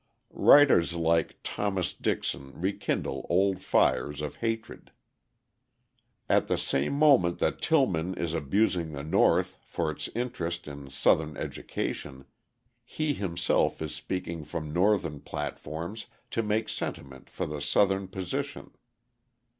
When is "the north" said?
8.93-9.59